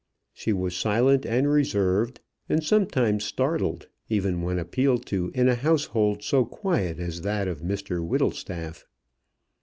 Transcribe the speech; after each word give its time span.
She 0.33 0.51
was 0.51 0.75
silent 0.75 1.27
and 1.27 1.47
reserved, 1.47 2.21
and 2.49 2.63
sometimes 2.63 3.23
startled, 3.23 3.87
even 4.09 4.41
when 4.41 4.57
appealed 4.57 5.05
to 5.05 5.29
in 5.35 5.47
a 5.47 5.53
household 5.53 6.23
so 6.23 6.43
quiet 6.43 6.97
as 6.97 7.21
that 7.21 7.47
of 7.47 7.61
Mr 7.61 8.03
Whittlestaff. 8.03 8.87